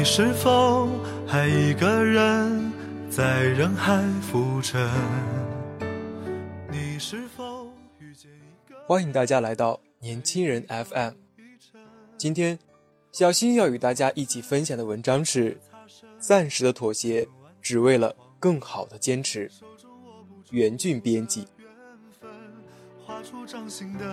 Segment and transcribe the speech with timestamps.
[0.00, 0.88] 你是否
[1.28, 2.72] 还一个人
[3.10, 4.90] 在人海浮沉？
[6.70, 7.66] 你是否
[7.98, 8.76] 遇见一个？
[8.86, 11.12] 欢迎大家来到年轻人 FM。
[12.16, 12.58] 今天，
[13.12, 15.60] 小新要与大家一起分享的文章是：
[16.18, 17.28] 暂时的妥协，
[17.60, 19.50] 只为了更好的坚持。
[20.50, 21.46] 袁俊编辑。
[23.04, 24.06] 画出掌心的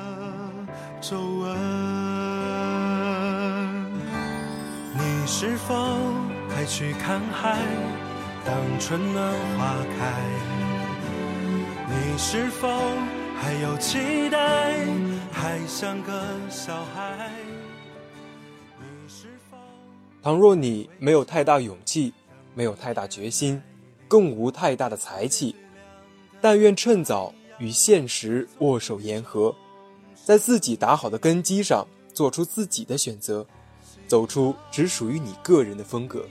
[0.99, 3.36] 皱纹。
[5.09, 5.73] 你是否
[6.49, 7.57] 还去看海？
[8.45, 10.13] 当春暖花开。
[11.87, 12.67] 你是否
[13.37, 14.85] 还有期待？
[15.31, 17.31] 还像个小孩。
[18.79, 19.55] 你是否？
[20.21, 22.13] 倘若你没有太大勇气，
[22.53, 23.61] 没有太大决心，
[24.09, 25.55] 更无太大的才气，
[26.41, 29.55] 但愿趁早与现实握手言和，
[30.25, 33.47] 在自己打好的根基上做出自己的选择，
[34.07, 36.25] 走出只属于你个人的风格。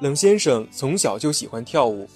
[0.00, 2.08] 冷先生从小就喜欢跳舞。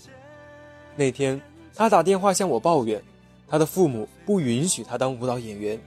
[0.97, 1.41] 那天，
[1.75, 3.03] 他打电话向我抱怨，
[3.47, 5.81] 他的父母不允许他当舞蹈演员。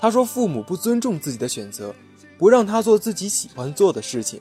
[0.00, 1.94] 他说父母不尊重自己的选择，
[2.38, 4.40] 不让他做自己喜欢做的事情。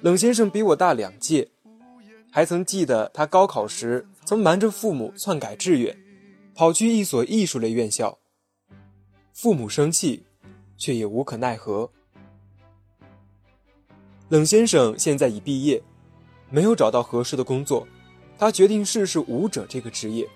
[0.00, 1.48] 冷先生比我大两届，
[2.30, 5.96] 还曾记得他高考时曾瞒着父母篡改志愿，
[6.54, 8.18] 跑去一所艺术类院校。
[9.40, 10.24] 父母生气，
[10.76, 11.88] 却也无可奈何。
[14.30, 15.80] 冷先生现在已毕业，
[16.50, 17.86] 没有找到合适的工作，
[18.36, 20.28] 他决定试试舞者这个职业，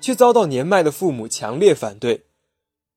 [0.00, 2.24] 却遭到年迈的父母强烈反对。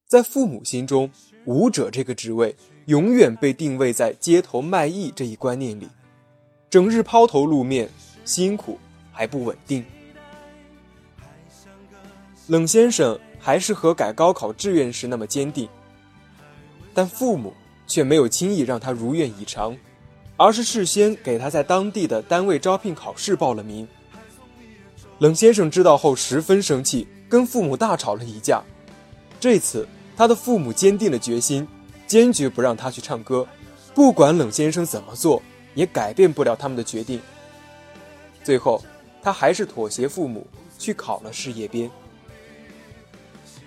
[0.05, 1.11] 在父母心中，
[1.43, 2.55] 舞者这个职位
[2.85, 5.89] 永远被定位在街头卖艺这一观念里，
[6.69, 7.89] 整日抛头露面，
[8.23, 8.79] 辛苦
[9.11, 9.83] 还不稳定。
[12.47, 15.67] 冷先生还是和改高考志愿时那么坚定，
[16.93, 17.53] 但父母
[17.85, 19.77] 却没有轻易让他如愿以偿，
[20.35, 23.87] 而是事先给他在当地的单位招聘考试报了名。
[25.19, 28.61] 冷先生知道后十分生气，跟父母大吵了一架。
[29.39, 31.67] 这次他的父母坚定了决心，
[32.05, 33.47] 坚决不让他去唱歌，
[33.95, 35.41] 不管冷先生怎么做，
[35.73, 37.21] 也改变不了他们的决定。
[38.43, 38.83] 最后，
[39.21, 40.45] 他还是妥协父母，
[40.77, 41.89] 去考了事业编。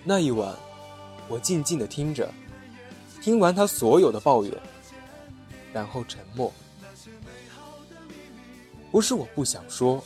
[0.02, 0.54] 那一晚，
[1.28, 2.32] 我静静的听着，
[3.20, 4.52] 听完他所有的抱怨，
[5.72, 6.50] 然后沉默。
[8.90, 10.02] 不是我不想说，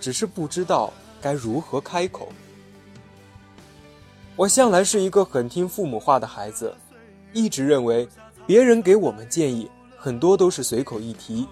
[0.00, 2.32] 只是不知道该如何开口。
[4.36, 6.74] 我向来是一个很听父母话的孩子，
[7.32, 8.08] 一直认为
[8.46, 11.46] 别人给我们建议很多都是随口一提，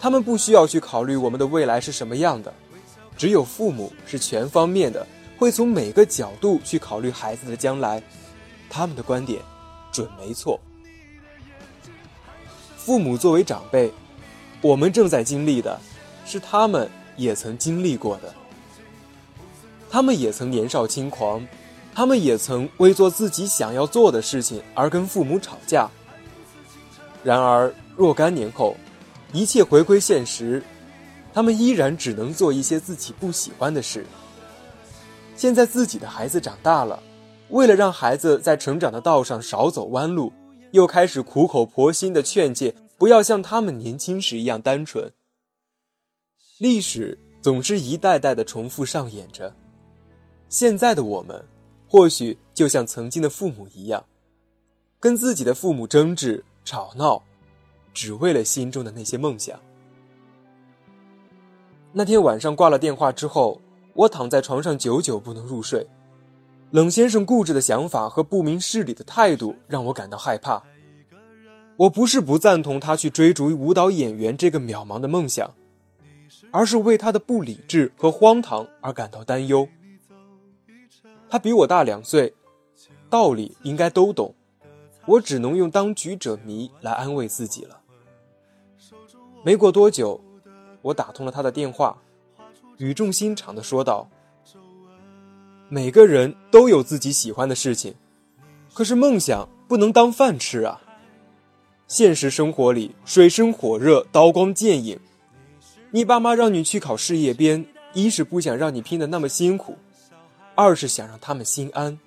[0.00, 2.52] 他们不需要去考虑我们的未来是什么样的，
[3.16, 5.06] 只有父母是全方面的，
[5.40, 8.02] 会从每个角度去考虑孩子的将来，
[8.68, 9.40] 他们的观点
[9.90, 10.60] 准没错。
[12.76, 13.90] 父母作为长辈，
[14.60, 15.80] 我们正在经历的，
[16.26, 16.86] 是他们
[17.16, 18.34] 也曾经历过的，
[19.88, 21.44] 他们也曾年少轻狂。
[21.92, 25.88] 他们也曾为做自己想要做的事情而跟父母吵架。
[27.24, 28.76] 然而若干年后，
[29.32, 30.62] 一切回归现实，
[31.32, 34.06] 他们依然只能做一些自己不喜欢的事。
[35.40, 37.02] 现在自己的孩子长大了，
[37.48, 40.30] 为了让孩子在成长的道上少走弯路，
[40.72, 45.10] 又开始苦口婆心的劝诫，不要像他们年轻时一样单纯。
[46.58, 49.50] 历史总是一代代的重复上演着，
[50.50, 51.42] 现在的我们。
[51.88, 54.04] 或许就像曾经的父母一样，
[55.00, 57.22] 跟自己的父母争执、吵闹，
[57.94, 59.58] 只为了心中的那些梦想。
[61.92, 63.58] 那天晚上挂了电话之后，
[64.00, 65.86] 我躺在床上久久不能入睡。
[66.70, 70.62] 冷先生固执的想法和不明事理的态度让我感到害怕。
[71.76, 75.52] 我不是不赞同他去追逐舞蹈演员这个渺茫的梦想，
[76.50, 79.68] 而是为他的不理智和荒唐而感到担忧。
[81.28, 82.32] 他比我大两岁，
[83.10, 84.34] 道理应该都懂，
[85.04, 87.80] 我只能用当局者迷来安慰自己了。
[89.44, 90.18] 没过多久，
[90.80, 91.98] 我打通了他的电话，
[92.80, 94.08] 语重心长地说道
[95.68, 97.94] ：“每个人都有自己喜欢的事情，
[98.72, 100.80] 可是梦想不能当饭吃啊！
[101.86, 104.98] 现实生活里水深火热，刀光剑影。
[105.90, 109.76] 你爸妈让你去考事业编，一是不想让你拼得那么辛苦。”
[110.56, 111.98] 二是想让他们心安。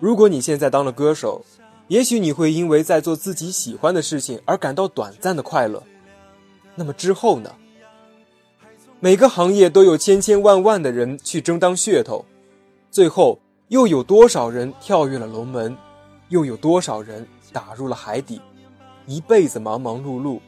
[0.00, 1.44] 如果你现在当了歌手，
[1.88, 5.82] 也许你会因为在做自己喜欢的事情而感到短暂的快乐。
[6.74, 7.54] 那么之后呢？
[9.00, 12.24] 每个行业都有千千万万的人去争当噱头，
[12.90, 15.76] 最后又有多少人跳跃了龙门，
[16.30, 18.40] 又有多少人打入了海底？
[19.06, 20.40] 一辈子忙忙碌碌，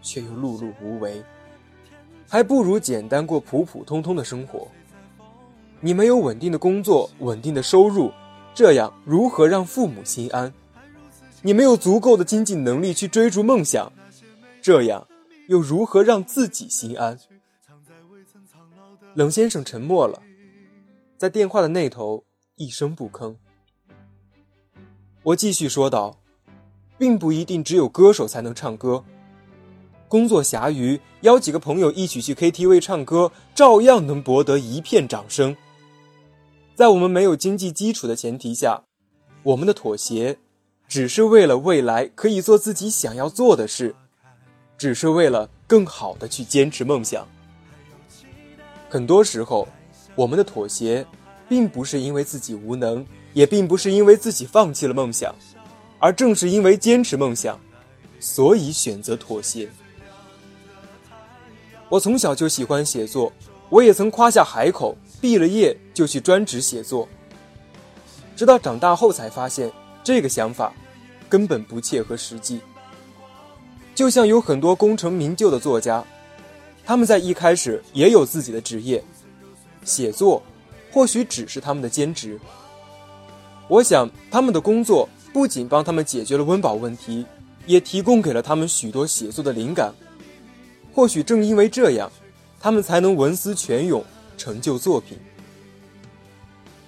[0.00, 1.22] 却又碌碌无为，
[2.26, 4.66] 还不如简单过普普通通的生活。
[5.80, 8.10] 你没有稳定的工作、稳定的收入，
[8.54, 10.50] 这样如何让父母心安？
[11.42, 13.92] 你没有足够的经济能力去追逐梦想，
[14.62, 15.06] 这样
[15.48, 17.18] 又如何让自己心安？
[19.14, 20.22] 冷先生沉默了，
[21.18, 22.24] 在电话的那头
[22.54, 23.34] 一声不吭。
[25.24, 26.20] 我继续说道
[26.96, 29.04] ：“并不一定只有歌手才能唱歌，
[30.06, 35.56] 工作暇余邀几个朋友一起去 KTV 唱歌，照样能博得一片掌声。”
[36.76, 38.84] 在我们没有经济基础的前提下，
[39.42, 40.38] 我们的妥协，
[40.86, 43.96] 只是为了未来可以做自己想要做的事，
[44.78, 47.26] 只是为了更好的去坚持梦想。
[48.90, 49.68] 很多时候，
[50.16, 51.06] 我们的妥协，
[51.48, 55.32] 并不是因为自己无能，也并不是因为自己放弃了梦想，
[56.00, 57.56] 而正是因为坚持梦想，
[58.18, 59.68] 所以选择妥协。
[61.88, 63.32] 我从小就喜欢写作，
[63.68, 64.96] 我也曾夸下海口。
[65.20, 67.06] 毕了业就去专职写作，
[68.34, 69.70] 直到长大后才发现
[70.02, 70.72] 这个想法
[71.28, 72.58] 根本不切合实际。
[73.94, 76.02] 就像有很多功成名就的作家，
[76.90, 79.00] 他们在一开始也有自己的职业，
[79.84, 80.42] 写作
[80.90, 82.36] 或许只是他们的兼职。
[83.68, 87.24] 我想他们的工作不仅帮他们解决了温饱问题，
[87.64, 89.94] 也提供给了他们许多写作的灵感。
[90.92, 92.10] 或许正因为这样，
[92.58, 94.04] 他们才能文思泉涌。
[94.36, 95.16] 成就作品。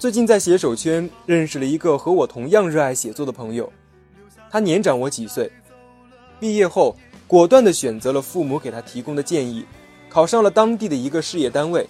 [0.01, 3.73] 最近在写手圈认识了一个和我同样热爱写作的朋友，
[4.51, 5.49] 他年长我几岁，
[6.41, 6.97] 毕业后
[7.29, 9.65] 果断地选择了父母给他提供的建议，
[10.13, 11.89] 考上了当地的一个事业单位。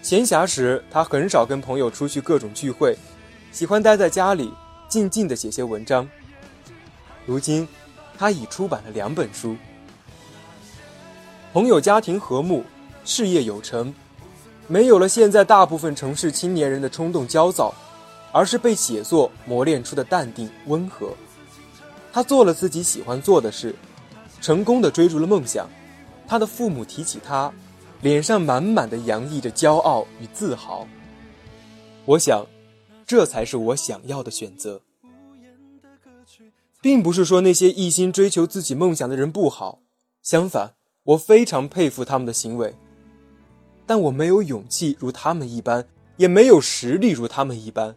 [0.00, 2.96] 闲暇时，他很少跟朋友出去各种聚会，
[3.50, 4.54] 喜欢待在家里
[4.88, 6.08] 静静的写些文章。
[7.26, 7.66] 如今，
[8.16, 9.56] 他已出版了两本书。
[11.52, 12.64] 朋友家庭和睦。
[13.04, 13.92] 事业有成，
[14.68, 17.74] 没有了现在大部分城市青年人的冲动焦躁，
[18.30, 21.12] 而是被写作磨练出的淡定温和。
[22.12, 23.74] 他做了自己喜欢做的事，
[24.40, 25.68] 成功的追逐了梦想。
[26.26, 27.52] 他的父母提起他，
[28.00, 30.86] 脸上满满的洋溢着骄傲与自豪。
[32.04, 32.46] 我想，
[33.06, 34.80] 这才是我想要的选择，
[36.80, 39.80] 并不是说那些一心追求自己梦想的人不好，
[40.22, 40.74] 相反，
[41.04, 42.74] 我非常佩服他们的行为。
[43.86, 47.94] 但我没有勇气如他们一般，也没有实力如他们一般。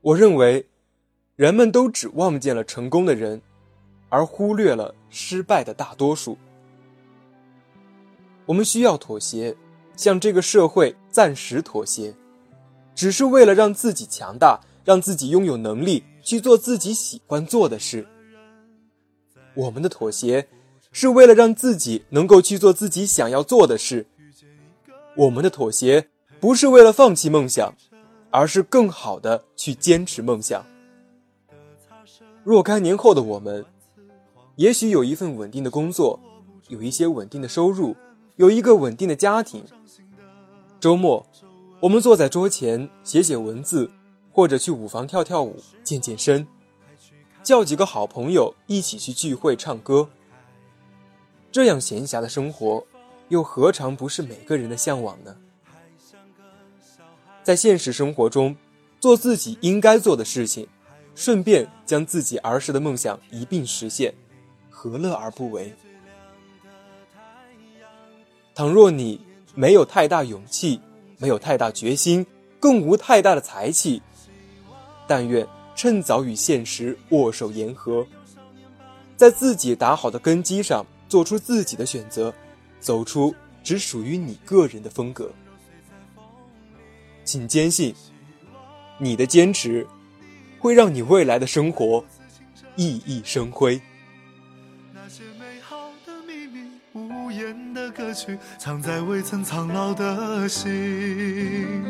[0.00, 0.68] 我认为，
[1.36, 3.40] 人们都只望见了成功的人，
[4.08, 6.36] 而忽略了失败的大多数。
[8.48, 9.54] 我们需要妥协，
[9.94, 12.14] 向这个社会暂时妥协，
[12.94, 18.08] 只是为了让自己强大，让自己拥有能力去做自己喜欢做的事。
[19.54, 20.48] 我们的妥协，
[20.92, 24.06] 是为了让自己能够去做自己想要做的事。
[25.14, 26.08] 我们的妥协
[26.40, 27.74] 不是为了放弃梦想，
[28.30, 30.64] 而是更好的去坚持梦想。
[32.42, 33.62] 若干年后的我们，
[34.56, 36.18] 也许有一份稳定的工作，
[36.68, 37.94] 有一些稳定的收入，
[38.38, 39.64] 有一个稳定的家庭。
[40.78, 41.26] 周末，
[41.80, 43.90] 我们坐在桌前写写文字，
[44.32, 46.46] 或者去舞房跳跳舞、健健身，
[47.42, 50.08] 叫几个好朋友一起去聚会唱歌。
[51.50, 52.86] 这样闲暇的生活。
[53.28, 55.36] 又何尝不是每个人的向往呢？
[57.42, 58.56] 在现实生活中，
[58.98, 60.66] 做自己应该做的事情，
[61.14, 64.14] 顺便将自己儿时的梦想一并实现，
[64.70, 65.74] 何乐而不为？
[68.58, 69.20] 倘若你
[69.54, 70.80] 没有太大勇气，
[71.18, 72.26] 没有太大决心，
[72.58, 74.02] 更无太大的才气，
[75.06, 75.46] 但愿
[75.76, 78.04] 趁早与现实握手言和，
[79.16, 82.34] 在自己打好的根基上做出自己的选择。
[82.80, 85.30] 走出只属于你个人的风格。
[87.24, 87.94] 请坚信，
[88.98, 89.86] 你的坚持
[90.58, 92.04] 会让你未来的生活
[92.74, 93.80] 熠熠生辉。
[98.26, 101.84] 言的歌曲，藏在未曾苍老的心。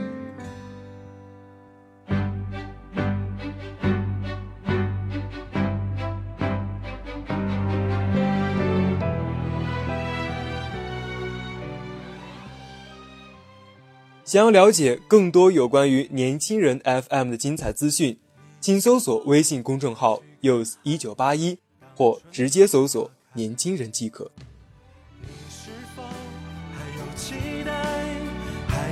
[14.24, 18.18] 想要了解更多有关于年轻人 FM 的精彩资讯，
[18.60, 21.56] 请搜索微信公众号 “use 一九八一”
[21.96, 24.30] 或直接搜索“年轻人”即可。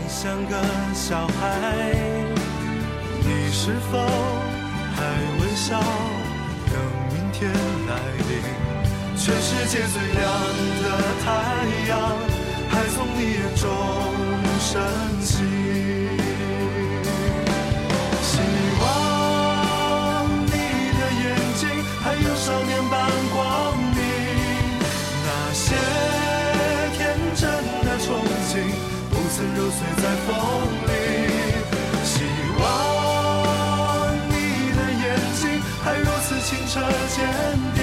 [0.09, 0.57] 像个
[0.95, 1.95] 小孩？
[3.23, 3.99] 你是否
[4.95, 5.03] 还
[5.41, 5.81] 微笑，
[6.71, 6.75] 等
[7.13, 7.51] 明天
[7.89, 7.93] 来
[8.29, 8.31] 临？
[9.17, 10.23] 全世界最亮
[10.83, 10.87] 的
[11.25, 11.27] 太
[11.89, 11.93] 阳，
[12.71, 13.65] 还从你眼中
[14.61, 14.81] 升
[29.76, 30.28] 曾揉碎在风
[30.87, 30.90] 里。
[32.04, 32.14] 希
[32.59, 32.64] 望
[34.28, 34.33] 你
[34.73, 35.04] 的眼
[35.37, 35.42] 睛
[35.85, 36.80] 还如此清澈
[37.14, 37.16] 坚
[37.75, 37.78] 定，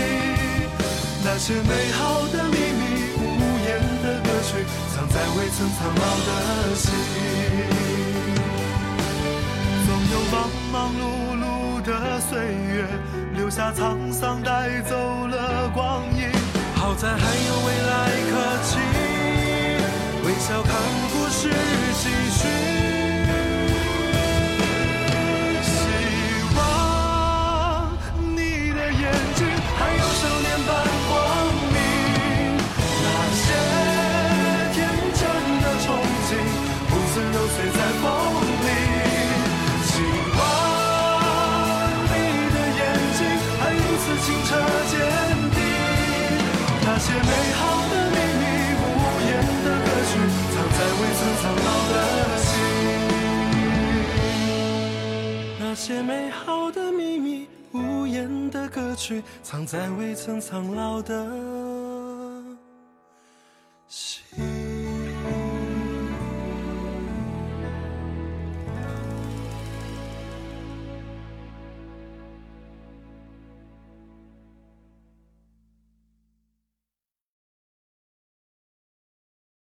[1.23, 2.01] 那些美好
[2.33, 2.81] 的秘密，
[3.17, 3.21] 无
[3.65, 3.69] 言
[4.01, 4.49] 的歌曲，
[4.95, 6.29] 藏在未曾苍老的
[6.75, 6.85] 心。
[9.85, 10.35] 总有忙
[10.71, 11.01] 忙碌
[11.37, 11.43] 碌
[11.83, 11.89] 的
[12.21, 12.87] 岁月，
[13.35, 14.95] 留下沧桑，带走
[15.27, 16.31] 了光阴。
[16.75, 17.91] 好在还有未来
[18.31, 18.31] 可
[18.63, 18.71] 期，
[20.25, 20.71] 微笑看
[21.11, 21.49] 故事
[22.03, 22.72] 继续。
[56.71, 61.25] 的秘密，无言的歌曲，藏在未曾苍老的